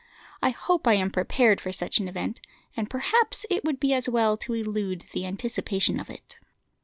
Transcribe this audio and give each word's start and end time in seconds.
I 0.41 0.49
hope 0.49 0.87
I 0.87 0.95
am 0.95 1.11
prepared 1.11 1.61
for 1.61 1.71
such 1.71 1.99
an 1.99 2.07
event, 2.07 2.41
and 2.75 2.89
perhaps 2.89 3.45
it 3.51 3.63
would 3.63 3.79
be 3.79 3.93
as 3.93 4.09
well 4.09 4.35
to 4.35 4.53
elude 4.55 5.05
the 5.13 5.27
anticipation 5.27 5.99
of 5.99 6.09
it." 6.09 6.39